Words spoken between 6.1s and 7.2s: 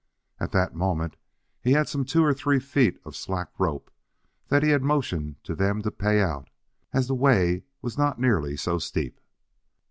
out, as the